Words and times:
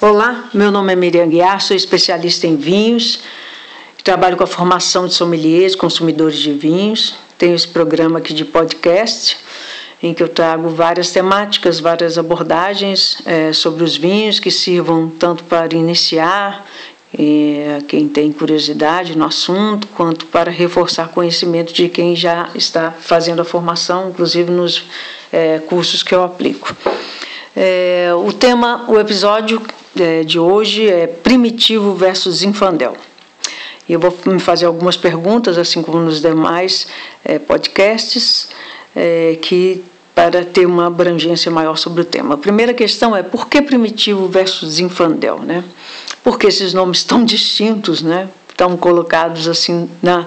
Olá, 0.00 0.48
meu 0.54 0.70
nome 0.70 0.92
é 0.92 0.96
Miriam 0.96 1.28
Guiar, 1.28 1.60
sou 1.60 1.76
especialista 1.76 2.46
em 2.46 2.54
vinhos, 2.54 3.18
trabalho 4.04 4.36
com 4.36 4.44
a 4.44 4.46
formação 4.46 5.08
de 5.08 5.14
sommeliers, 5.14 5.74
consumidores 5.74 6.38
de 6.38 6.52
vinhos. 6.52 7.16
Tenho 7.36 7.56
esse 7.56 7.66
programa 7.66 8.20
aqui 8.20 8.32
de 8.32 8.44
podcast, 8.44 9.36
em 10.00 10.14
que 10.14 10.22
eu 10.22 10.28
trago 10.28 10.68
várias 10.68 11.10
temáticas, 11.10 11.80
várias 11.80 12.16
abordagens 12.16 13.18
é, 13.26 13.52
sobre 13.52 13.82
os 13.82 13.96
vinhos 13.96 14.38
que 14.38 14.52
sirvam 14.52 15.10
tanto 15.10 15.42
para 15.42 15.74
iniciar 15.74 16.64
é, 17.12 17.80
quem 17.88 18.08
tem 18.08 18.30
curiosidade 18.30 19.18
no 19.18 19.24
assunto, 19.24 19.88
quanto 19.88 20.26
para 20.26 20.48
reforçar 20.48 21.08
conhecimento 21.08 21.72
de 21.72 21.88
quem 21.88 22.14
já 22.14 22.50
está 22.54 22.92
fazendo 22.92 23.42
a 23.42 23.44
formação, 23.44 24.10
inclusive 24.10 24.48
nos 24.48 24.84
é, 25.32 25.58
cursos 25.58 26.04
que 26.04 26.14
eu 26.14 26.22
aplico. 26.22 26.72
É, 27.56 28.10
o 28.14 28.32
tema, 28.32 28.84
o 28.86 29.00
episódio 29.00 29.60
de 30.26 30.38
hoje 30.38 30.88
é 30.88 31.06
Primitivo 31.06 31.94
versus 31.94 32.42
Infandel. 32.42 32.96
Eu 33.88 33.98
vou 33.98 34.16
me 34.26 34.38
fazer 34.38 34.66
algumas 34.66 34.96
perguntas, 34.96 35.56
assim 35.56 35.82
como 35.82 35.98
nos 35.98 36.20
demais 36.20 36.86
é, 37.24 37.38
podcasts, 37.38 38.50
é, 38.94 39.38
que 39.40 39.82
para 40.14 40.44
ter 40.44 40.66
uma 40.66 40.88
abrangência 40.88 41.50
maior 41.50 41.76
sobre 41.76 42.02
o 42.02 42.04
tema. 42.04 42.34
A 42.34 42.38
primeira 42.38 42.74
questão 42.74 43.16
é 43.16 43.22
por 43.22 43.48
que 43.48 43.62
Primitivo 43.62 44.28
versus 44.28 44.78
Infandel, 44.78 45.38
né? 45.38 45.64
Por 46.22 46.38
que 46.38 46.48
esses 46.48 46.74
nomes 46.74 47.04
tão 47.04 47.24
distintos, 47.24 48.02
né? 48.02 48.28
Estão 48.50 48.76
colocados 48.76 49.48
assim 49.48 49.88
na 50.02 50.24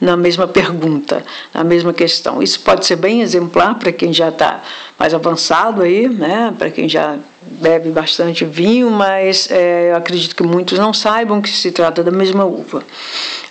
na 0.00 0.16
mesma 0.16 0.48
pergunta, 0.48 1.22
na 1.52 1.62
mesma 1.62 1.92
questão. 1.92 2.42
Isso 2.42 2.60
pode 2.60 2.86
ser 2.86 2.96
bem 2.96 3.20
exemplar 3.20 3.78
para 3.78 3.92
quem 3.92 4.12
já 4.12 4.30
está 4.30 4.62
mais 4.98 5.12
avançado 5.12 5.82
aí, 5.82 6.08
né? 6.08 6.54
para 6.56 6.70
quem 6.70 6.88
já 6.88 7.18
bebe 7.42 7.90
bastante 7.90 8.44
vinho, 8.44 8.90
mas 8.90 9.50
é, 9.50 9.92
acredito 9.94 10.36
que 10.36 10.42
muitos 10.42 10.78
não 10.78 10.92
saibam 10.92 11.40
que 11.40 11.50
se 11.50 11.70
trata 11.70 12.02
da 12.02 12.10
mesma 12.10 12.44
uva. 12.44 12.82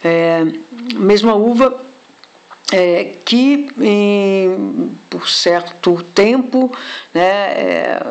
É, 0.04 0.46
mesma 0.96 1.34
uva 1.36 1.80
é, 2.72 3.16
que 3.26 3.68
em, 3.80 4.92
por 5.10 5.28
certo 5.28 6.04
tempo 6.14 6.72
né, 7.14 7.22
é, 7.22 8.02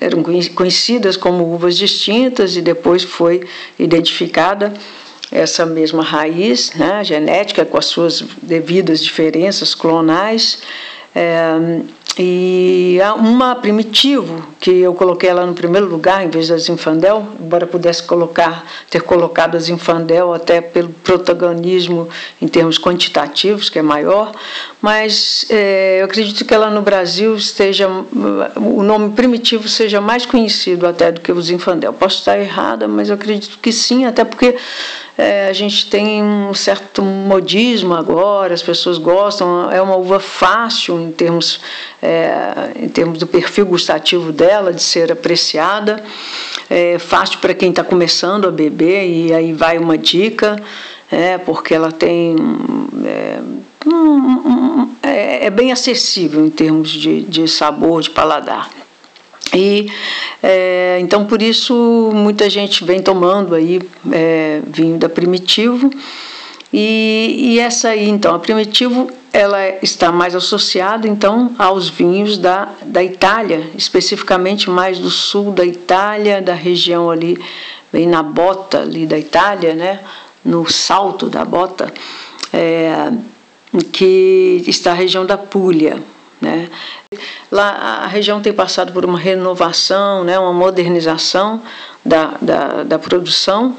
eram 0.00 0.22
conhecidas 0.54 1.16
como 1.16 1.44
uvas 1.52 1.76
distintas 1.76 2.56
e 2.56 2.62
depois 2.62 3.04
foi 3.04 3.46
identificada 3.78 4.72
essa 5.30 5.66
mesma 5.66 6.02
raiz 6.02 6.72
né, 6.74 7.02
genética 7.04 7.64
com 7.64 7.76
as 7.76 7.86
suas 7.86 8.24
devidas 8.42 9.02
diferenças 9.02 9.74
clonais. 9.74 10.60
É, 12.18 12.22
e 12.22 12.98
uma 13.18 13.54
primitivo, 13.54 14.46
que 14.58 14.70
eu 14.70 14.94
coloquei 14.94 15.28
ela 15.28 15.44
no 15.44 15.54
primeiro 15.54 15.86
lugar 15.86 16.24
em 16.24 16.30
vez 16.30 16.48
das 16.48 16.68
Infandel, 16.68 17.26
embora 17.38 17.66
pudesse 17.66 18.02
colocar, 18.02 18.64
ter 18.90 19.02
colocado 19.02 19.56
as 19.56 19.68
Infandel 19.68 20.32
até 20.32 20.60
pelo 20.60 20.88
protagonismo 20.88 22.08
em 22.40 22.48
termos 22.48 22.78
quantitativos, 22.78 23.68
que 23.68 23.78
é 23.78 23.82
maior, 23.82 24.32
mas 24.80 25.46
é, 25.50 25.98
eu 26.00 26.06
acredito 26.06 26.44
que 26.44 26.54
ela 26.54 26.70
no 26.70 26.82
Brasil 26.82 27.36
esteja, 27.36 27.88
o 28.56 28.82
nome 28.82 29.10
primitivo 29.10 29.68
seja 29.68 30.00
mais 30.00 30.24
conhecido 30.24 30.86
até 30.86 31.12
do 31.12 31.20
que 31.20 31.30
os 31.30 31.50
Infandel. 31.50 31.92
Posso 31.92 32.18
estar 32.18 32.38
errada, 32.38 32.88
mas 32.88 33.08
eu 33.08 33.14
acredito 33.14 33.58
que 33.58 33.72
sim, 33.72 34.04
até 34.04 34.24
porque 34.24 34.56
é, 35.18 35.48
a 35.48 35.52
gente 35.52 35.88
tem 35.88 36.22
um 36.22 36.52
certo 36.52 37.00
modismo 37.02 37.94
agora, 37.94 38.52
as 38.52 38.62
pessoas 38.62 38.98
gostam, 38.98 39.70
é 39.70 39.80
uma 39.80 39.96
uva 39.96 40.20
fácil 40.20 41.00
em 41.00 41.10
termos, 41.10 41.60
é, 42.02 42.72
em 42.76 42.88
termos 42.88 43.18
do 43.18 43.26
perfil 43.26 43.64
gustativo 43.64 44.30
dela, 44.30 44.72
de 44.74 44.82
ser 44.82 45.10
apreciada, 45.10 46.04
é 46.68 46.98
fácil 46.98 47.38
para 47.38 47.54
quem 47.54 47.70
está 47.70 47.82
começando 47.82 48.46
a 48.46 48.50
beber, 48.50 49.08
e 49.08 49.32
aí 49.32 49.52
vai 49.54 49.78
uma 49.78 49.96
dica, 49.96 50.62
é, 51.10 51.38
porque 51.38 51.74
ela 51.74 51.92
tem. 51.92 52.36
É, 53.04 53.40
um, 53.86 53.92
um, 53.92 54.96
é, 55.02 55.46
é 55.46 55.50
bem 55.50 55.70
acessível 55.70 56.44
em 56.44 56.50
termos 56.50 56.90
de, 56.90 57.22
de 57.22 57.46
sabor, 57.48 58.02
de 58.02 58.10
paladar. 58.10 58.68
E 59.56 59.90
é, 60.42 60.98
então 61.00 61.24
por 61.24 61.40
isso 61.40 62.10
muita 62.12 62.50
gente 62.50 62.84
vem 62.84 63.00
tomando 63.00 63.54
aí 63.54 63.80
é, 64.12 64.60
vinho 64.66 64.98
da 64.98 65.08
Primitivo 65.08 65.90
e, 66.72 67.36
e, 67.38 67.58
essa 67.58 67.88
aí 67.88 68.08
então 68.08 68.34
a 68.34 68.38
Primitivo 68.38 69.10
ela 69.32 69.58
está 69.82 70.12
mais 70.12 70.34
associada 70.34 71.08
então 71.08 71.54
aos 71.58 71.88
vinhos 71.88 72.36
da, 72.36 72.68
da 72.84 73.02
Itália, 73.02 73.70
especificamente 73.76 74.68
mais 74.68 74.98
do 74.98 75.10
sul 75.10 75.52
da 75.52 75.64
Itália, 75.64 76.42
da 76.42 76.54
região 76.54 77.10
ali 77.10 77.38
bem 77.92 78.06
na 78.06 78.22
bota 78.22 78.82
ali 78.82 79.06
da 79.06 79.18
Itália, 79.18 79.74
né, 79.74 80.00
no 80.44 80.70
salto 80.70 81.30
da 81.30 81.44
bota, 81.44 81.92
é, 82.52 83.10
que 83.92 84.62
está 84.66 84.92
a 84.92 84.94
região 84.94 85.24
da 85.24 85.38
Puglia, 85.38 86.02
né? 86.40 86.68
Lá 87.50 88.02
a 88.04 88.06
região 88.06 88.40
tem 88.40 88.52
passado 88.52 88.92
por 88.92 89.04
uma 89.04 89.18
renovação, 89.18 90.24
né, 90.24 90.38
uma 90.38 90.52
modernização 90.52 91.62
da, 92.04 92.34
da, 92.40 92.82
da 92.82 92.98
produção. 92.98 93.76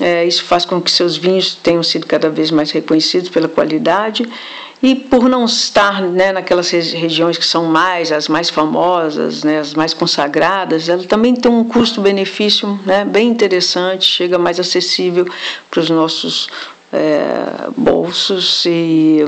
É, 0.00 0.24
isso 0.24 0.44
faz 0.44 0.64
com 0.64 0.80
que 0.80 0.90
seus 0.90 1.16
vinhos 1.16 1.54
tenham 1.54 1.82
sido 1.82 2.06
cada 2.06 2.30
vez 2.30 2.50
mais 2.50 2.70
reconhecidos 2.70 3.30
pela 3.30 3.48
qualidade 3.48 4.28
e 4.82 4.94
por 4.94 5.28
não 5.28 5.44
estar 5.44 6.02
né, 6.02 6.30
naquelas 6.32 6.70
regiões 6.70 7.36
que 7.36 7.44
são 7.44 7.64
mais 7.64 8.12
as 8.12 8.28
mais 8.28 8.48
famosas, 8.48 9.42
né, 9.42 9.58
as 9.58 9.74
mais 9.74 9.92
consagradas, 9.92 10.88
ela 10.88 11.02
também 11.04 11.34
tem 11.34 11.50
um 11.50 11.64
custo-benefício 11.64 12.78
né, 12.86 13.04
bem 13.04 13.28
interessante, 13.28 14.04
chega 14.04 14.38
mais 14.38 14.60
acessível 14.60 15.26
para 15.68 15.80
os 15.80 15.90
nossos 15.90 16.48
é, 16.92 17.68
bolsos 17.76 18.64
e, 18.66 19.24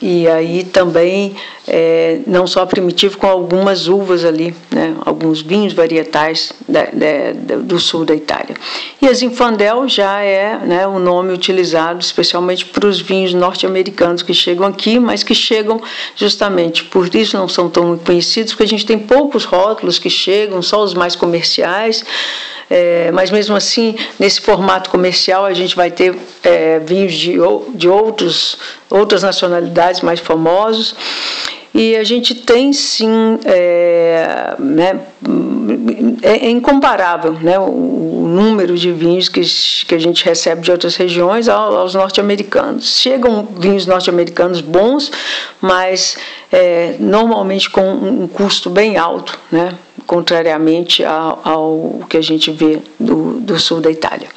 e 0.00 0.28
aí 0.28 0.64
também 0.64 1.34
é, 1.66 2.20
não 2.26 2.46
só 2.46 2.64
primitivo 2.64 3.18
com 3.18 3.26
algumas 3.26 3.88
uvas 3.88 4.24
ali, 4.24 4.54
né, 4.70 4.96
alguns 5.04 5.42
vinhos 5.42 5.72
varietais 5.72 6.52
da, 6.68 6.84
da, 6.84 7.56
do 7.58 7.78
sul 7.78 8.04
da 8.04 8.14
Itália. 8.14 8.54
E 9.02 9.08
a 9.08 9.12
Zinfandel 9.12 9.88
já 9.88 10.22
é 10.22 10.56
né, 10.58 10.86
o 10.86 10.98
nome 10.98 11.32
utilizado 11.32 12.00
especialmente 12.00 12.64
para 12.64 12.86
os 12.86 13.00
vinhos 13.00 13.34
norte-americanos 13.34 14.22
que 14.22 14.32
chegam 14.32 14.66
aqui, 14.66 14.98
mas 14.98 15.22
que 15.22 15.34
chegam 15.34 15.80
justamente 16.14 16.84
por 16.84 17.12
isso 17.14 17.36
não 17.36 17.48
são 17.48 17.68
tão 17.68 17.98
conhecidos, 17.98 18.52
porque 18.52 18.64
a 18.64 18.68
gente 18.68 18.86
tem 18.86 18.98
poucos 18.98 19.44
rótulos 19.44 19.98
que 19.98 20.08
chegam, 20.08 20.62
só 20.62 20.82
os 20.82 20.94
mais 20.94 21.16
comerciais. 21.16 22.04
É, 22.70 23.10
mas 23.12 23.30
mesmo 23.30 23.56
assim, 23.56 23.96
nesse 24.18 24.42
formato 24.42 24.90
comercial, 24.90 25.46
a 25.46 25.54
gente 25.54 25.74
vai 25.74 25.90
ter 25.90 26.14
é, 26.42 26.78
vinhos 26.78 27.14
de, 27.14 27.36
de 27.74 27.88
outros, 27.88 28.58
outras 28.90 29.22
nacionalidades 29.22 30.00
mais 30.00 30.20
famosos. 30.20 30.94
E 31.74 31.94
a 31.96 32.02
gente 32.02 32.34
tem 32.34 32.72
sim, 32.72 33.38
é, 33.44 34.54
né, 34.58 35.00
é, 36.22 36.46
é, 36.46 36.50
incomparável 36.50 37.34
né, 37.34 37.58
o, 37.58 37.64
o, 37.64 38.28
número 38.28 38.76
de 38.76 38.90
vinhos 38.90 39.28
que, 39.28 39.40
que 39.86 39.94
a 39.94 39.98
gente 39.98 40.24
recebe 40.24 40.62
de 40.62 40.72
outras 40.72 40.96
regiões 40.96 41.48
aos, 41.48 41.74
aos 41.74 41.94
norte-americanos. 41.94 42.98
Chegam 42.98 43.46
vinhos 43.58 43.86
norte-americanos 43.86 44.60
bons, 44.60 45.12
mas 45.60 46.16
é, 46.50 46.96
normalmente 46.98 47.68
com 47.68 47.92
um 47.92 48.26
custo 48.26 48.70
bem 48.70 48.96
alto, 48.96 49.38
né, 49.52 49.74
contrariamente 50.06 51.04
ao, 51.04 51.40
ao 51.44 52.00
que 52.08 52.16
a 52.16 52.22
gente 52.22 52.50
vê 52.50 52.80
do, 52.98 53.40
do 53.40 53.58
sul 53.58 53.80
da 53.80 53.90
Itália. 53.90 54.28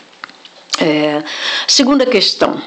É, 0.80 1.24
segunda 1.68 2.06
questão, 2.06 2.62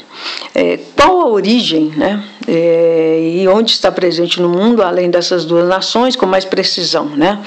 é, 0.55 0.79
qual 0.97 1.21
a 1.21 1.29
origem 1.29 1.93
né, 1.97 2.23
é, 2.47 3.19
e 3.35 3.49
onde 3.49 3.73
está 3.73 3.91
presente 3.91 4.41
no 4.41 4.49
mundo, 4.49 4.83
além 4.83 5.11
dessas 5.11 5.45
duas 5.45 5.69
nações, 5.69 6.17
com 6.17 6.27
mais 6.27 6.45
precisão? 6.45 7.07
Né? 7.07 7.39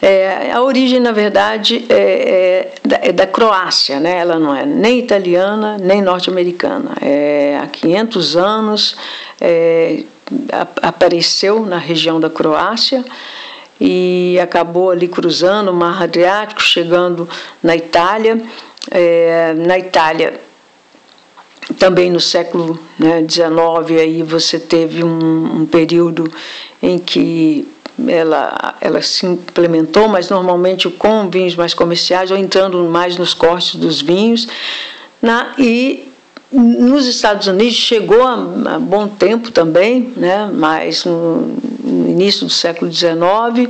É, 0.00 0.52
a 0.52 0.62
origem, 0.62 1.00
na 1.00 1.12
verdade, 1.12 1.84
é, 1.88 1.94
é, 1.94 2.72
da, 2.84 2.98
é, 3.02 3.12
da, 3.12 3.26
Croácia, 3.26 3.98
né? 3.98 4.18
ela 4.18 4.38
não 4.38 4.54
é 4.54 4.64
nem 4.64 4.98
italiana 4.98 5.78
nem 5.78 6.02
norte-americana. 6.02 6.92
há 7.62 7.66
500 7.66 8.36
anos 8.36 8.96
apareceu 10.80 11.64
na 11.66 11.78
região 11.78 12.20
da 12.20 12.30
Croácia 12.30 13.04
e 13.80 14.38
acabou 14.40 14.90
ali 14.90 15.08
cruzando 15.08 15.70
o 15.70 15.74
Mar 15.74 16.02
Adriático, 16.02 16.62
chegando 16.62 17.28
na 17.62 17.74
Itália 17.74 18.40
é, 18.90 19.54
na 19.54 19.78
Itália, 19.78 20.40
também 21.78 22.10
no 22.10 22.20
século 22.20 22.78
XIX, 22.98 23.90
né, 23.90 24.00
aí 24.00 24.22
você 24.22 24.58
teve 24.58 25.04
um, 25.04 25.60
um 25.60 25.66
período 25.66 26.30
em 26.82 26.98
que 26.98 27.68
ela, 28.08 28.74
ela 28.80 29.02
se 29.02 29.26
implementou, 29.26 30.08
mas 30.08 30.28
normalmente 30.28 30.88
com 30.90 31.28
vinhos 31.30 31.54
mais 31.54 31.74
comerciais 31.74 32.30
ou 32.30 32.36
entrando 32.36 32.82
mais 32.84 33.16
nos 33.16 33.34
cortes 33.34 33.76
dos 33.76 34.00
vinhos. 34.00 34.48
Na, 35.20 35.52
e 35.56 36.10
nos 36.50 37.06
Estados 37.06 37.46
Unidos 37.46 37.74
chegou 37.74 38.22
há, 38.22 38.34
há 38.74 38.78
bom 38.78 39.08
tempo 39.08 39.50
também, 39.50 40.12
né, 40.16 40.50
mas 40.52 41.04
no 41.92 42.08
início 42.08 42.46
do 42.46 42.52
século 42.52 42.90
XIX 42.90 43.68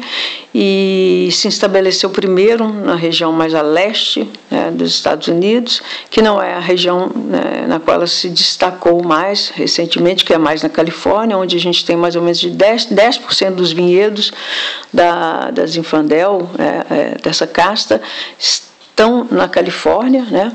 e 0.54 1.28
se 1.32 1.48
estabeleceu 1.48 2.10
primeiro 2.10 2.68
na 2.68 2.94
região 2.94 3.32
mais 3.32 3.54
a 3.54 3.62
leste 3.62 4.28
né, 4.50 4.70
dos 4.70 4.94
Estados 4.94 5.28
Unidos, 5.28 5.82
que 6.10 6.22
não 6.22 6.40
é 6.40 6.54
a 6.54 6.60
região 6.60 7.10
né, 7.14 7.66
na 7.66 7.80
qual 7.80 7.96
ela 7.96 8.06
se 8.06 8.28
destacou 8.28 9.02
mais 9.02 9.50
recentemente, 9.50 10.24
que 10.24 10.32
é 10.32 10.38
mais 10.38 10.62
na 10.62 10.68
Califórnia, 10.68 11.36
onde 11.36 11.56
a 11.56 11.60
gente 11.60 11.84
tem 11.84 11.96
mais 11.96 12.16
ou 12.16 12.22
menos 12.22 12.38
de 12.38 12.50
10%, 12.50 12.88
10 12.90 13.20
dos 13.54 13.72
vinhedos 13.72 14.32
da, 14.92 15.50
das 15.50 15.76
Infandel, 15.76 16.48
é, 16.58 16.94
é, 16.94 17.16
dessa 17.22 17.46
casta, 17.46 18.00
estão 18.38 19.26
na 19.30 19.48
Califórnia, 19.48 20.22
né? 20.30 20.52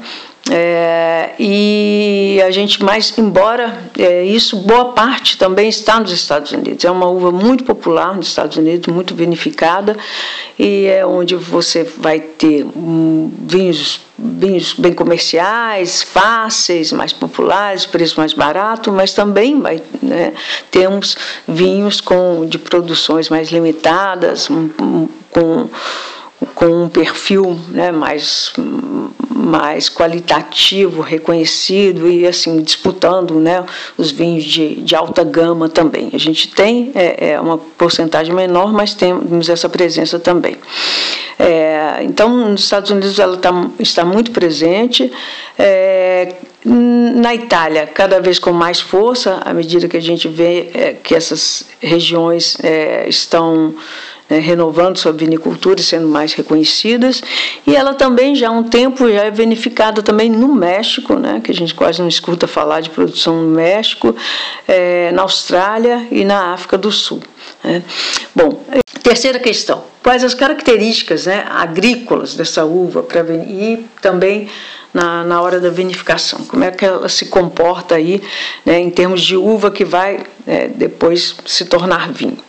É, 0.50 1.32
e 1.40 2.42
a 2.46 2.52
gente 2.52 2.84
mais, 2.84 3.18
embora 3.18 3.78
é, 3.98 4.24
isso, 4.24 4.56
boa 4.58 4.94
parte 4.94 5.38
também 5.38 5.68
está 5.68 6.00
nos 6.00 6.12
Estados 6.12 6.52
Unidos. 6.52 6.86
É 6.86 6.92
uma 6.92 7.08
uva 7.08 7.32
muito 7.32 7.64
popular 7.64 8.16
nos 8.16 8.28
Estados 8.28 8.56
Unidos, 8.56 8.94
muito 8.94 9.14
vinificada, 9.14 9.98
e 10.58 10.86
é 10.86 11.06
onde 11.06 11.36
você 11.36 11.84
vai 11.84 12.20
ter 12.20 12.64
um, 12.64 13.32
vinhos, 13.40 14.02
vinhos 14.18 14.74
bem 14.74 14.94
comerciais, 14.94 16.02
fáceis, 16.02 16.92
mais 16.94 17.12
populares, 17.12 17.86
preço 17.86 18.20
mais 18.20 18.34
barato, 18.34 18.92
mas 18.92 19.14
também 19.14 19.60
vai, 19.60 19.82
né, 20.02 20.34
temos 20.72 21.18
vinhos 21.48 22.00
com, 22.00 22.46
de 22.48 22.58
produções 22.58 23.30
mais 23.30 23.50
limitadas, 23.50 24.50
um, 24.50 24.70
um, 24.82 25.10
com 25.30 25.70
com 26.54 26.84
um 26.84 26.90
perfil 26.90 27.60
né, 27.70 27.92
mais, 27.92 28.52
mais 29.48 29.90
qualitativo, 29.90 31.02
reconhecido 31.02 32.10
e 32.10 32.28
assim 32.28 32.62
disputando 32.62 33.40
né, 33.40 33.66
os 33.98 34.12
vinhos 34.12 34.44
de, 34.44 34.76
de 34.76 34.96
alta 34.96 35.24
gama 35.24 35.70
também. 35.70 36.10
A 36.14 36.18
gente 36.18 36.50
tem 36.50 36.92
é, 36.94 37.32
é 37.32 37.42
uma 37.42 37.58
porcentagem 37.58 38.34
menor, 38.34 38.74
mas 38.74 38.94
temos 38.94 39.50
essa 39.50 39.70
presença 39.70 40.20
também. 40.20 40.58
É, 41.40 42.00
então, 42.04 42.50
nos 42.50 42.62
Estados 42.62 42.90
Unidos 42.90 43.20
ela 43.20 43.38
tá, 43.38 43.52
está 43.80 44.04
muito 44.04 44.32
presente. 44.32 45.12
É, 45.58 46.34
na 46.66 47.34
Itália, 47.34 47.88
cada 47.88 48.20
vez 48.20 48.40
com 48.40 48.52
mais 48.52 48.80
força, 48.80 49.40
à 49.46 49.54
medida 49.54 49.88
que 49.88 49.96
a 49.96 50.02
gente 50.02 50.28
vê 50.28 50.70
é, 50.74 50.94
que 50.94 51.16
essas 51.16 51.66
regiões 51.80 52.58
é, 52.64 53.08
estão 53.08 53.76
né, 54.30 54.40
renovando 54.40 54.98
sua 54.98 55.12
vinicultura 55.12 55.80
e 55.80 55.84
sendo 55.84 56.08
mais 56.08 56.34
reconhecidas. 56.34 57.22
E 57.66 57.76
ela 57.76 57.94
também 57.94 58.36
já 58.36 58.50
há 58.50 58.52
um 58.52 58.64
tempo 58.64 59.10
já 59.12 59.24
é 59.24 59.32
vinificada 59.32 60.02
também 60.02 60.30
no 60.30 60.54
México, 60.54 61.16
né, 61.16 61.42
que 61.44 61.52
a 61.52 61.56
gente 61.56 61.74
quase 61.74 62.02
não 62.02 62.08
escuta 62.08 62.48
falar 62.48 62.82
de 62.82 62.90
produção 62.90 63.42
no 63.42 63.50
México, 63.50 64.16
é, 64.68 65.12
na 65.12 65.22
Austrália 65.22 66.08
e 66.12 66.24
na 66.24 66.54
África 66.54 66.78
do 66.78 66.92
Sul. 66.92 67.22
Né. 67.64 67.84
Bom, 68.36 68.64
terceira 69.04 69.40
questão: 69.40 69.84
quais 70.04 70.24
as 70.24 70.34
características 70.34 71.26
né, 71.26 71.46
agrícolas 71.50 72.36
dessa 72.36 72.66
uva 72.66 73.04
para 73.04 73.22
e 73.34 73.86
também 74.02 74.50
na, 74.94 75.24
na 75.24 75.42
hora 75.42 75.60
da 75.60 75.70
vinificação? 75.70 76.40
Como 76.46 76.64
é 76.64 76.72
que 76.72 76.86
ela 76.86 77.10
se 77.10 77.28
comporta 77.28 77.96
aí 77.96 78.22
né, 78.66 78.80
em 78.80 78.90
termos 78.90 79.22
de 79.22 79.36
uva 79.36 79.72
que 79.72 79.86
vai 79.86 80.26
é, 80.46 80.68
depois 80.68 81.36
se 81.46 81.66
tornar 81.66 82.12
vinho? 82.12 82.47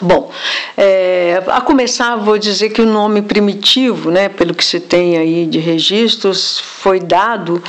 Bom, 0.00 0.30
é, 0.76 1.42
a 1.46 1.60
começar 1.60 2.16
vou 2.16 2.36
dizer 2.36 2.68
que 2.68 2.82
o 2.82 2.86
nome 2.86 3.22
primitivo, 3.22 4.10
né, 4.10 4.28
pelo 4.28 4.54
que 4.54 4.64
se 4.64 4.78
tem 4.78 5.16
aí 5.16 5.46
de 5.46 5.58
registros, 5.58 6.58
foi 6.58 7.00
dado 7.00 7.62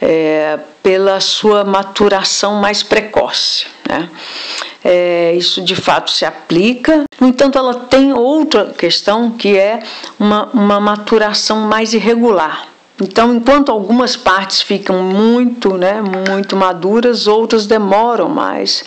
é, 0.00 0.60
pela 0.80 1.18
sua 1.18 1.64
maturação 1.64 2.60
mais 2.60 2.82
precoce. 2.82 3.66
Né? 3.88 4.08
É, 4.84 5.34
isso 5.36 5.60
de 5.60 5.74
fato 5.74 6.10
se 6.10 6.24
aplica. 6.24 7.04
No 7.20 7.26
entanto, 7.26 7.58
ela 7.58 7.74
tem 7.74 8.12
outra 8.12 8.66
questão 8.66 9.30
que 9.32 9.56
é 9.56 9.80
uma, 10.18 10.48
uma 10.52 10.78
maturação 10.78 11.62
mais 11.62 11.94
irregular. 11.94 12.68
Então, 13.00 13.34
enquanto 13.34 13.72
algumas 13.72 14.14
partes 14.16 14.62
ficam 14.62 15.02
muito, 15.02 15.76
né, 15.76 16.00
muito 16.30 16.54
maduras, 16.54 17.26
outras 17.26 17.66
demoram 17.66 18.28
mais 18.28 18.84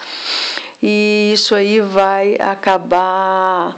e 0.87 1.31
isso 1.33 1.55
aí 1.55 1.81
vai 1.81 2.35
acabar 2.39 3.75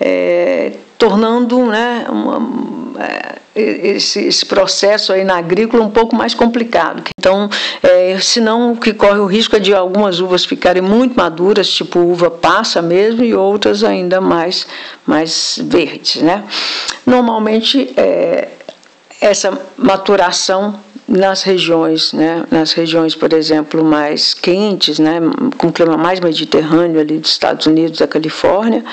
é, 0.00 0.72
tornando 0.96 1.66
né, 1.66 2.06
uma, 2.08 2.96
é, 2.98 3.36
esse, 3.54 4.24
esse, 4.24 4.46
processo 4.46 5.12
aí 5.12 5.22
na 5.22 5.36
agrícola 5.36 5.84
um 5.84 5.90
pouco 5.90 6.16
mais 6.16 6.32
complicado. 6.32 7.02
Então, 7.18 7.50
é, 7.82 8.18
senão 8.20 8.72
o 8.72 8.76
que 8.78 8.94
corre 8.94 9.18
o 9.18 9.26
risco 9.26 9.54
é 9.54 9.58
de 9.58 9.74
algumas 9.74 10.18
uvas 10.18 10.46
ficarem 10.46 10.80
muito 10.80 11.14
maduras, 11.14 11.68
tipo 11.68 11.98
uva 11.98 12.30
passa 12.30 12.80
mesmo, 12.80 13.22
e 13.22 13.34
outras 13.34 13.84
ainda 13.84 14.18
mais, 14.18 14.66
mais 15.04 15.58
verdes. 15.62 16.22
Né? 16.22 16.42
Normalmente, 17.04 17.92
é, 17.98 18.48
essa 19.20 19.60
maturação 19.76 20.85
nas 21.08 21.42
regiões, 21.42 22.12
né, 22.12 22.44
nas 22.50 22.72
regiões, 22.72 23.14
por 23.14 23.32
exemplo, 23.32 23.84
mais 23.84 24.34
quentes, 24.34 24.98
né, 24.98 25.20
com 25.56 25.70
clima 25.70 25.96
mais 25.96 26.18
mediterrâneo 26.20 27.00
ali 27.00 27.18
dos 27.18 27.30
Estados 27.30 27.66
Unidos, 27.66 27.98
da 27.98 28.08
Califórnia, 28.08 28.84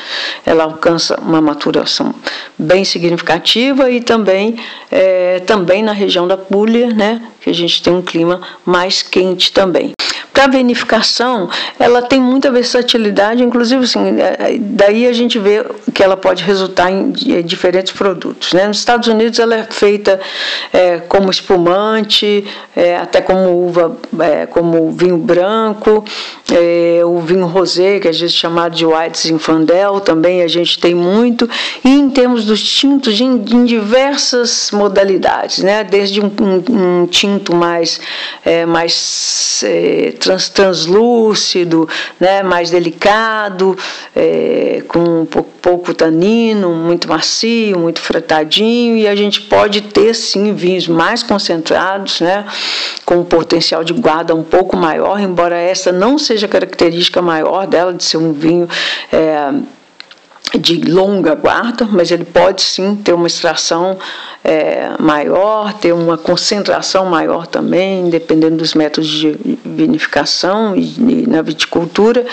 ela 0.46 0.64
alcança 0.64 1.20
uma 1.20 1.42
maturação 1.42 2.14
bem 2.58 2.86
significativa 2.86 3.90
e 3.90 4.00
também, 4.00 4.58
é, 4.92 5.40
também 5.40 5.82
na 5.82 5.94
região 5.94 6.28
da 6.28 6.38
Puglia, 6.38 6.94
né, 6.94 7.22
que 7.42 7.50
a 7.50 7.54
gente 7.54 7.82
tem 7.82 7.94
um 7.94 8.02
clima 8.02 8.42
mais 8.66 9.02
quente 9.02 9.52
também. 9.52 9.94
Vinificação, 10.48 11.50
ela 11.80 12.02
tem 12.02 12.20
muita 12.20 12.52
versatilidade, 12.52 13.44
inclusive 13.44 13.86
assim, 13.86 14.20
é, 14.20 14.58
daí 14.60 15.08
a 15.08 15.14
gente 15.14 15.40
vê 15.40 15.66
que 15.94 16.04
ela 16.04 16.18
pode 16.18 16.44
resultar 16.44 16.92
em 16.92 17.12
diferentes 17.44 17.94
produtos. 17.94 18.52
Né? 18.52 18.68
Nos 18.68 18.78
Estados 18.78 19.08
Unidos 19.08 19.40
ela 19.40 19.56
é 19.56 19.64
feita 19.64 20.20
é, 20.74 20.98
como 20.98 21.32
espumante, 21.32 22.46
é, 22.76 22.98
até 22.98 23.22
como 23.22 23.66
uva, 23.66 23.98
é, 24.20 24.46
como 24.46 24.92
vinho 24.92 25.18
branco, 25.18 26.04
é, 26.52 27.02
o 27.06 27.20
vinho 27.20 27.46
rosé, 27.46 28.00
que 28.00 28.08
a 28.08 28.12
gente 28.12 28.34
chama 28.34 28.70
de 28.70 28.86
White 28.86 29.20
Zinfandel, 29.20 30.02
também 30.02 30.42
a 30.42 30.48
gente 30.48 30.80
tem 30.80 30.94
muito, 30.94 31.50
e 31.86 31.90
em 31.90 32.10
termos 32.10 32.46
dos 32.46 32.62
tintos, 32.62 33.20
em, 33.22 33.36
em 33.52 33.66
diversas 33.66 34.72
modalidades, 34.72 35.64
né? 35.64 35.84
desde 35.84 36.20
um, 36.20 36.32
um, 36.42 37.02
um 37.04 37.08
tinto 37.08 37.56
mais, 37.56 38.00
é, 38.44 38.66
mais 38.66 39.64
trans, 40.24 40.50
translúcido, 40.50 41.88
né, 42.20 42.42
mais 42.42 42.70
delicado, 42.70 43.78
é, 44.16 44.84
com 44.88 45.26
pouco, 45.26 45.50
pouco 45.62 45.94
tanino, 45.94 46.74
muito 46.74 47.08
macio, 47.08 47.78
muito 47.78 48.00
fretadinho, 48.00 48.98
e 48.98 49.08
a 49.08 49.16
gente 49.16 49.42
pode 49.42 49.82
ter 49.82 50.14
sim 50.14 50.54
vinhos 50.54 50.88
mais 50.88 51.22
concentrados, 51.22 52.22
né, 52.22 52.46
com 53.06 53.18
um 53.18 53.26
potencial 53.26 53.84
de 53.84 53.94
guarda 53.94 54.34
um 54.34 54.44
pouco 54.44 54.76
maior, 54.78 55.20
embora 55.20 55.58
essa 55.58 55.92
não 55.92 56.18
seja 56.18 56.46
a 56.46 56.50
característica 56.50 57.22
maior 57.22 57.68
dela, 57.68 57.94
de 57.94 58.04
ser 58.04 58.18
um 58.18 58.34
vinho. 58.34 58.68
É, 59.12 59.54
de 60.60 60.82
longa 60.82 61.34
guarda, 61.34 61.88
mas 61.90 62.12
ele 62.12 62.26
pode 62.26 62.62
sim 62.62 62.96
ter 62.96 63.14
uma 63.14 63.26
extração 63.26 63.98
é, 64.44 64.92
maior, 65.00 65.74
ter 65.74 65.94
uma 65.94 66.18
concentração 66.18 67.06
maior 67.06 67.48
também, 67.48 68.10
dependendo 68.10 68.58
dos 68.58 68.74
métodos 68.74 69.10
de 69.10 69.58
vinificação 69.64 70.76
e, 70.76 70.82
e 70.82 71.28
na 71.28 71.42
viticultura, 71.42 72.26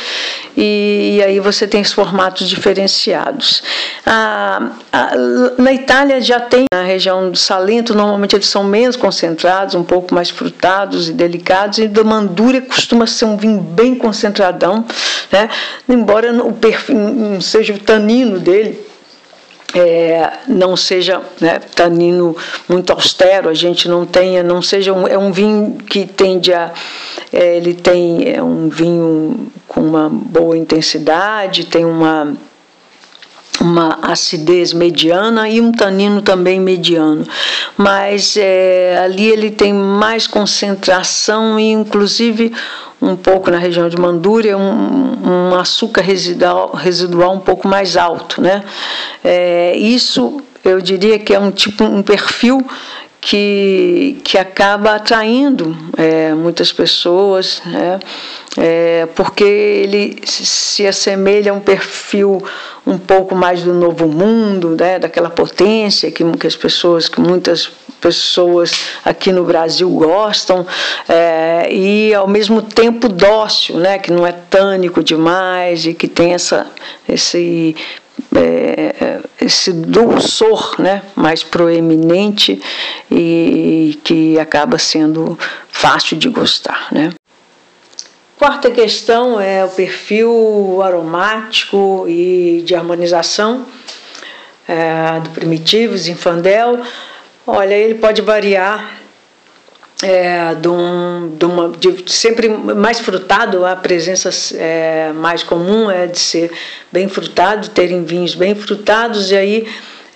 e, 0.56 1.16
e, 1.16 1.22
aí 1.22 1.38
você 1.38 1.68
tem 1.68 1.80
os 1.80 1.92
formatos 1.92 2.48
diferenciados. 2.48 3.62
A, 4.04 4.72
a, 4.92 5.14
na 5.56 5.72
Itália 5.72 6.20
já 6.20 6.40
tem 6.40 6.64
na 6.72 6.82
região 6.82 7.30
do 7.30 7.38
Salento, 7.38 7.94
normalmente 7.94 8.34
eles 8.34 8.46
são 8.46 8.64
menos 8.64 8.96
concentrados, 8.96 9.76
um 9.76 9.84
pouco 9.84 10.12
mais 10.12 10.30
frutados 10.30 11.08
e 11.08 11.12
delicados, 11.12 11.78
e 11.78 11.86
da 11.86 12.02
Mandúria 12.02 12.60
costuma 12.60 13.06
ser 13.06 13.26
um 13.26 13.36
vinho 13.36 13.60
bem 13.60 13.94
concentradão, 13.94 14.84
né? 15.30 15.48
embora 15.88 16.32
o 16.42 16.52
perfil 16.52 16.98
não 16.98 17.40
seja 17.40 17.72
o 17.72 17.78
tanino 17.78 18.40
dele 18.40 18.89
é, 19.74 20.32
não 20.48 20.76
seja 20.76 21.22
né, 21.40 21.60
tanino 21.74 22.36
muito 22.68 22.92
austero, 22.92 23.48
a 23.48 23.54
gente 23.54 23.88
não 23.88 24.04
tenha, 24.04 24.42
não 24.42 24.60
seja 24.60 24.92
um, 24.92 25.06
é 25.06 25.16
um 25.16 25.32
vinho 25.32 25.78
que 25.88 26.06
tende 26.06 26.52
a 26.52 26.72
é, 27.32 27.56
ele 27.56 27.74
tem 27.74 28.32
é 28.34 28.42
um 28.42 28.68
vinho 28.68 29.52
com 29.68 29.80
uma 29.80 30.08
boa 30.08 30.56
intensidade, 30.58 31.66
tem 31.66 31.84
uma 31.84 32.36
uma 33.60 33.98
acidez 34.02 34.72
mediana 34.72 35.46
e 35.46 35.60
um 35.60 35.70
tanino 35.70 36.22
também 36.22 36.58
mediano, 36.58 37.26
mas 37.76 38.34
é, 38.38 38.98
ali 39.04 39.26
ele 39.28 39.50
tem 39.50 39.72
mais 39.74 40.26
concentração 40.26 41.60
e 41.60 41.70
inclusive 41.70 42.52
um 43.00 43.16
pouco 43.16 43.50
na 43.50 43.58
região 43.58 43.88
de 43.88 43.96
Mandúria, 43.96 44.56
um, 44.56 45.50
um 45.50 45.54
açúcar 45.54 46.02
residual, 46.02 46.72
residual 46.74 47.34
um 47.34 47.40
pouco 47.40 47.66
mais 47.66 47.96
alto. 47.96 48.40
Né? 48.40 48.62
É, 49.24 49.76
isso 49.76 50.42
eu 50.64 50.80
diria 50.80 51.18
que 51.18 51.34
é 51.34 51.38
um 51.38 51.50
tipo 51.50 51.84
um 51.84 52.02
perfil 52.02 52.64
que, 53.20 54.18
que 54.24 54.38
acaba 54.38 54.94
atraindo 54.94 55.76
é, 55.96 56.32
muitas 56.32 56.72
pessoas, 56.72 57.60
né? 57.66 58.00
é, 58.56 59.06
porque 59.14 59.44
ele 59.44 60.18
se 60.24 60.86
assemelha 60.86 61.52
a 61.52 61.54
um 61.54 61.60
perfil 61.60 62.42
um 62.86 62.96
pouco 62.96 63.34
mais 63.34 63.62
do 63.62 63.74
novo 63.74 64.08
mundo, 64.08 64.74
né? 64.78 64.98
daquela 64.98 65.28
potência 65.28 66.10
que, 66.10 66.24
que 66.32 66.46
as 66.46 66.56
pessoas, 66.56 67.08
que 67.08 67.20
muitas 67.20 67.70
pessoas 68.00 68.72
aqui 69.04 69.30
no 69.30 69.44
Brasil 69.44 69.88
gostam, 69.90 70.66
é, 71.06 71.68
e 71.70 72.14
ao 72.14 72.26
mesmo 72.26 72.62
tempo 72.62 73.06
dócil, 73.06 73.76
né? 73.76 73.98
que 73.98 74.10
não 74.10 74.26
é 74.26 74.32
tânico 74.32 75.04
demais 75.04 75.84
e 75.84 75.92
que 75.92 76.08
tem 76.08 76.32
essa, 76.32 76.66
esse 77.06 77.76
é, 78.36 79.20
esse 79.40 79.72
dulçor 79.72 80.76
né, 80.78 81.02
mais 81.14 81.42
proeminente 81.42 82.60
e 83.10 83.98
que 84.04 84.38
acaba 84.38 84.78
sendo 84.78 85.38
fácil 85.68 86.16
de 86.16 86.28
gostar. 86.28 86.88
Né. 86.92 87.10
Quarta 88.38 88.70
questão 88.70 89.40
é 89.40 89.64
o 89.64 89.68
perfil 89.68 90.80
aromático 90.82 92.06
e 92.08 92.62
de 92.64 92.74
harmonização 92.74 93.66
é, 94.68 95.20
do 95.20 95.30
primitivo, 95.30 95.96
Zinfandel. 95.96 96.80
Olha, 97.46 97.74
ele 97.74 97.96
pode 97.96 98.22
variar 98.22 98.99
é, 100.02 100.54
de, 100.54 100.68
um, 100.68 101.34
de, 101.36 101.44
uma, 101.44 101.68
de 101.68 102.10
sempre 102.10 102.48
mais 102.48 103.00
frutado, 103.00 103.64
a 103.64 103.76
presença 103.76 104.30
é, 104.56 105.12
mais 105.12 105.42
comum 105.42 105.90
é 105.90 106.06
de 106.06 106.18
ser 106.18 106.50
bem 106.90 107.08
frutado, 107.08 107.68
terem 107.68 108.04
vinhos 108.04 108.34
bem 108.34 108.54
frutados, 108.54 109.30
e 109.30 109.36
aí 109.36 109.66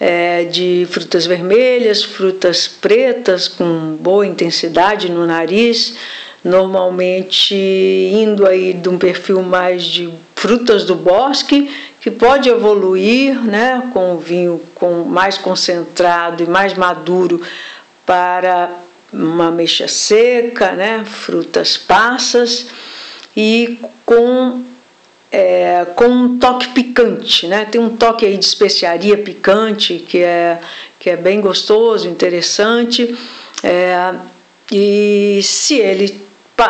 é, 0.00 0.44
de 0.44 0.86
frutas 0.90 1.26
vermelhas, 1.26 2.02
frutas 2.02 2.66
pretas 2.66 3.48
com 3.48 3.96
boa 4.00 4.26
intensidade 4.26 5.10
no 5.10 5.26
nariz, 5.26 5.94
normalmente 6.42 7.54
indo 7.54 8.46
aí 8.46 8.72
de 8.72 8.88
um 8.88 8.98
perfil 8.98 9.42
mais 9.42 9.84
de 9.84 10.12
frutas 10.34 10.84
do 10.84 10.94
bosque, 10.94 11.70
que 12.00 12.10
pode 12.10 12.50
evoluir 12.50 13.42
né, 13.42 13.90
com 13.94 14.14
o 14.14 14.18
vinho 14.18 14.60
com 14.74 15.04
mais 15.04 15.38
concentrado 15.38 16.42
e 16.42 16.46
mais 16.46 16.74
maduro 16.74 17.40
para 18.04 18.70
uma 19.14 19.50
mexa 19.50 19.88
seca, 19.88 20.72
né, 20.72 21.04
frutas 21.04 21.76
passas 21.76 22.66
e 23.36 23.78
com 24.04 24.64
é, 25.30 25.84
com 25.96 26.06
um 26.06 26.38
toque 26.38 26.68
picante, 26.68 27.48
né? 27.48 27.64
Tem 27.64 27.80
um 27.80 27.96
toque 27.96 28.24
aí 28.24 28.36
de 28.36 28.44
especiaria 28.44 29.18
picante 29.18 30.04
que 30.08 30.18
é 30.18 30.60
que 30.98 31.10
é 31.10 31.16
bem 31.16 31.40
gostoso, 31.40 32.08
interessante. 32.08 33.16
É, 33.62 34.14
e 34.70 35.40
se 35.42 35.74
ele 35.74 36.23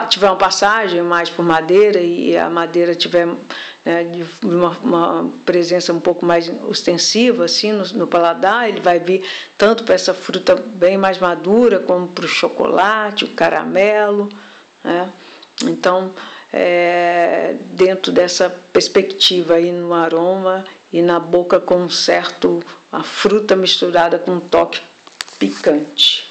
tiver 0.08 0.26
uma 0.28 0.36
passagem 0.36 1.02
mais 1.02 1.28
por 1.28 1.44
madeira 1.44 2.00
e 2.00 2.36
a 2.36 2.48
madeira 2.48 2.94
tiver 2.94 3.26
né, 3.26 4.26
uma, 4.42 4.70
uma, 4.82 5.30
presença 5.44 5.92
um 5.92 6.00
pouco 6.00 6.24
mais 6.24 6.50
ostensiva 6.68 7.44
assim 7.44 7.72
no, 7.72 7.84
no 7.92 8.06
paladar, 8.06 8.68
ele 8.68 8.80
vai 8.80 8.98
vir 8.98 9.24
tanto 9.58 9.84
para 9.84 9.94
essa 9.94 10.14
fruta 10.14 10.56
bem 10.56 10.96
mais 10.96 11.18
madura 11.18 11.78
como 11.78 12.08
para 12.08 12.24
o 12.24 12.28
chocolate, 12.28 13.24
o 13.24 13.28
caramelo. 13.28 14.30
Né? 14.82 15.10
Então, 15.64 16.12
é, 16.52 17.56
dentro 17.72 18.10
dessa 18.10 18.48
perspectiva 18.72 19.54
aí 19.54 19.70
no 19.70 19.92
aroma 19.92 20.64
e 20.92 21.02
na 21.02 21.18
boca 21.18 21.60
com 21.60 21.76
um 21.76 21.90
certo 21.90 22.62
a 22.90 23.02
fruta 23.02 23.56
misturada 23.56 24.18
com 24.18 24.32
um 24.32 24.40
toque 24.40 24.80
picante. 25.38 26.23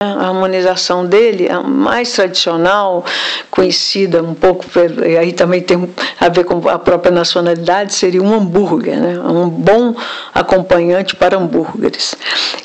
A 0.00 0.26
harmonização 0.26 1.06
dele, 1.06 1.48
a 1.48 1.60
mais 1.62 2.12
tradicional, 2.12 3.04
conhecida 3.48 4.22
um 4.22 4.34
pouco, 4.34 4.66
e 5.06 5.16
aí 5.16 5.32
também 5.32 5.62
tem 5.62 5.88
a 6.20 6.28
ver 6.28 6.44
com 6.44 6.68
a 6.68 6.78
própria 6.78 7.12
nacionalidade, 7.12 7.94
seria 7.94 8.20
um 8.20 8.34
hambúrguer, 8.34 8.98
né? 8.98 9.18
um 9.20 9.48
bom 9.48 9.94
acompanhante 10.34 11.14
para 11.14 11.36
hambúrgueres. 11.36 12.16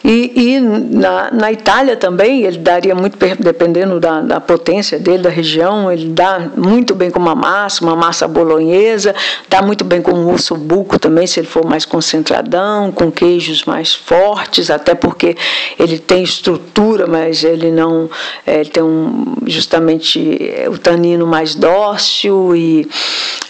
E, 0.03 0.55
e 0.55 0.59
na, 0.59 1.29
na 1.31 1.51
Itália 1.51 1.95
também, 1.95 2.43
ele 2.43 2.57
daria 2.57 2.95
muito, 2.95 3.17
dependendo 3.39 3.99
da, 3.99 4.21
da 4.21 4.39
potência 4.39 4.97
dele, 4.97 5.23
da 5.23 5.29
região, 5.29 5.91
ele 5.91 6.09
dá 6.09 6.49
muito 6.57 6.95
bem 6.95 7.11
com 7.11 7.19
uma 7.19 7.35
massa, 7.35 7.83
uma 7.83 7.95
massa 7.95 8.27
bolonhesa, 8.27 9.13
dá 9.47 9.61
muito 9.61 9.85
bem 9.85 10.01
com 10.01 10.13
um 10.13 10.31
urso 10.31 10.55
buco 10.55 10.97
também, 10.97 11.27
se 11.27 11.39
ele 11.39 11.47
for 11.47 11.63
mais 11.63 11.85
concentradão, 11.85 12.91
com 12.91 13.11
queijos 13.11 13.65
mais 13.65 13.93
fortes, 13.93 14.71
até 14.71 14.95
porque 14.95 15.37
ele 15.77 15.99
tem 15.99 16.23
estrutura, 16.23 17.05
mas 17.05 17.18
mas 17.19 17.43
ele 17.43 17.69
não 17.69 18.09
é, 18.45 18.63
tem 18.63 18.81
um, 18.81 19.35
justamente 19.45 20.37
é, 20.41 20.69
o 20.69 20.77
tanino 20.77 21.27
mais 21.27 21.53
dócil 21.53 22.55
e 22.55 22.89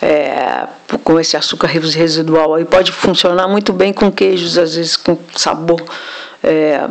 é, 0.01 0.67
com 1.03 1.19
esse 1.19 1.37
açúcar 1.37 1.67
residual 1.67 2.55
aí 2.55 2.65
pode 2.65 2.91
funcionar 2.91 3.47
muito 3.47 3.71
bem 3.71 3.93
com 3.93 4.11
queijos, 4.11 4.57
às 4.57 4.75
vezes 4.75 4.97
com 4.97 5.17
sabor 5.35 5.81
é, 6.43 6.89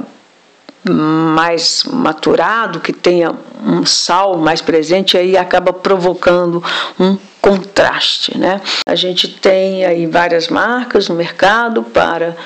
mais 0.89 1.85
maturado, 1.85 2.81
que 2.81 2.93
tenha 2.93 3.35
um 3.67 3.85
sal 3.85 4.39
mais 4.39 4.63
presente, 4.63 5.19
aí 5.19 5.37
acaba 5.37 5.73
provocando 5.73 6.63
um 6.99 7.19
contraste. 7.41 8.39
Né? 8.39 8.61
A 8.87 8.95
gente 8.95 9.29
tem 9.29 9.85
aí 9.85 10.07
várias 10.07 10.49
marcas 10.49 11.09
no 11.09 11.15
mercado 11.17 11.83
para 11.83 12.37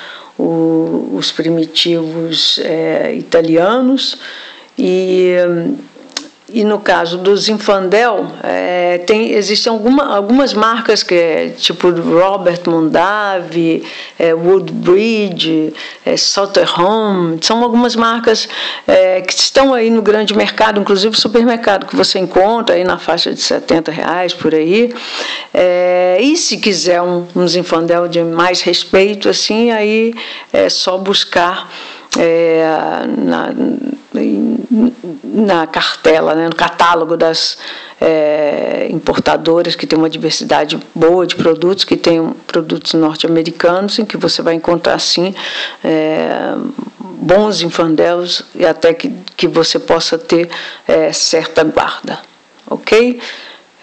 o, 0.43 1.17
os 1.17 1.31
primitivos 1.31 2.59
é, 2.59 3.15
italianos 3.15 4.19
e 4.77 5.37
e 6.53 6.65
no 6.65 6.79
caso 6.79 7.19
do 7.19 7.37
Zinfandel, 7.37 8.27
é, 8.43 8.99
tem, 8.99 9.33
existem 9.33 9.73
alguma, 9.73 10.15
algumas 10.15 10.53
marcas 10.53 11.03
que 11.03 11.15
é 11.15 11.49
tipo 11.49 11.91
Robert 11.91 12.61
Mondavi, 12.67 13.85
é, 14.19 14.35
Woodbridge, 14.35 15.73
é, 16.05 16.15
Home, 16.79 17.39
são 17.41 17.63
algumas 17.63 17.97
marcas 17.97 18.49
é, 18.87 19.21
que 19.21 19.33
estão 19.33 19.73
aí 19.73 19.91
no 19.91 20.03
grande 20.03 20.35
mercado, 20.35 20.81
inclusive 20.81 21.19
supermercado 21.19 21.87
que 21.87 21.97
você 21.97 22.19
encontra 22.19 22.77
aí 22.77 22.85
na 22.85 22.99
faixa 22.99 23.33
de 23.33 23.41
70 23.41 23.91
reais 23.91 24.35
por 24.35 24.55
aí. 24.55 24.93
É, 25.55 26.19
e 26.21 26.37
se 26.37 26.59
quiser 26.59 27.01
um, 27.01 27.27
um 27.35 27.49
Zinfandel 27.49 28.09
de 28.09 28.23
mais 28.23 28.61
respeito, 28.61 29.29
assim, 29.29 29.71
aí 29.71 30.15
é 30.53 30.69
só 30.69 30.99
buscar 30.99 31.71
é, 32.19 32.63
na, 33.19 33.53
na 35.23 35.67
cartela, 35.67 36.35
né, 36.35 36.47
no 36.47 36.55
catálogo 36.55 37.17
das 37.17 37.59
é, 38.01 38.89
importadoras, 38.91 39.77
que 39.77 39.87
tem 39.87 39.99
uma 39.99 40.11
diversidade 40.11 40.79
boa 40.95 41.27
de 41.27 41.37
produtos, 41.37 41.85
que 41.85 41.97
tem 41.97 42.35
produtos 42.47 42.95
norte-americanos, 42.95 43.99
em 43.99 44.05
que 44.05 44.17
você 44.17 44.43
vai 44.43 44.55
encontrar, 44.55 44.99
sim, 44.99 45.35
é, 45.85 46.55
bons 46.99 47.63
infandelos 47.63 48.45
e 48.55 48.67
até 48.67 48.93
que, 48.93 49.13
que 49.37 49.47
você 49.47 49.79
possa 49.79 50.19
ter 50.19 50.51
é, 50.87 51.13
certa 51.13 51.63
guarda, 51.63 52.19
ok? 52.69 53.21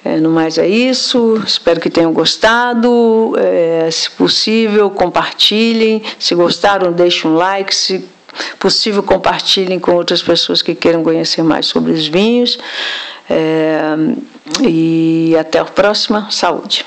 É, 0.03 0.17
no 0.17 0.29
mais 0.29 0.57
é 0.57 0.67
isso, 0.67 1.41
espero 1.45 1.79
que 1.79 1.89
tenham 1.89 2.13
gostado. 2.13 3.33
É, 3.37 3.89
se 3.91 4.09
possível, 4.11 4.89
compartilhem. 4.89 6.01
Se 6.17 6.33
gostaram, 6.35 6.91
deixem 6.91 7.29
um 7.29 7.35
like. 7.35 7.75
Se 7.75 8.05
possível, 8.57 9.03
compartilhem 9.03 9.79
com 9.79 9.91
outras 9.91 10.21
pessoas 10.21 10.61
que 10.61 10.75
queiram 10.75 11.03
conhecer 11.03 11.43
mais 11.43 11.65
sobre 11.65 11.91
os 11.91 12.07
vinhos. 12.07 12.57
É, 13.29 13.81
e 14.61 15.35
até 15.39 15.59
a 15.59 15.65
próxima. 15.65 16.29
Saúde! 16.31 16.85